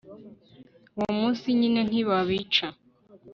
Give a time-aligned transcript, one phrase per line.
[0.97, 2.67] uwo munsi nyine, ntibabica